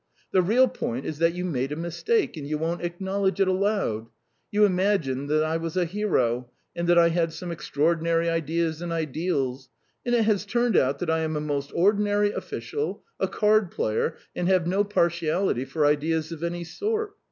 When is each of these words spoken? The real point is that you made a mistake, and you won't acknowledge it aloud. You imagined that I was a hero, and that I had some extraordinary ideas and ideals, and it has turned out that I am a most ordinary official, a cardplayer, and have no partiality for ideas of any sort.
The 0.31 0.41
real 0.41 0.67
point 0.67 1.05
is 1.05 1.19
that 1.19 1.35
you 1.35 1.45
made 1.45 1.71
a 1.71 1.75
mistake, 1.75 2.35
and 2.35 2.47
you 2.47 2.57
won't 2.57 2.81
acknowledge 2.81 3.39
it 3.39 3.47
aloud. 3.47 4.07
You 4.49 4.65
imagined 4.65 5.29
that 5.29 5.43
I 5.43 5.57
was 5.57 5.77
a 5.77 5.85
hero, 5.85 6.49
and 6.75 6.89
that 6.89 6.97
I 6.97 7.09
had 7.09 7.31
some 7.33 7.51
extraordinary 7.51 8.27
ideas 8.27 8.81
and 8.81 8.91
ideals, 8.91 9.69
and 10.03 10.15
it 10.15 10.23
has 10.25 10.43
turned 10.43 10.75
out 10.75 10.97
that 10.97 11.11
I 11.11 11.19
am 11.19 11.35
a 11.35 11.39
most 11.39 11.71
ordinary 11.75 12.31
official, 12.31 13.03
a 13.19 13.27
cardplayer, 13.27 14.15
and 14.35 14.47
have 14.47 14.65
no 14.65 14.83
partiality 14.83 15.65
for 15.65 15.85
ideas 15.85 16.31
of 16.31 16.41
any 16.43 16.63
sort. 16.63 17.13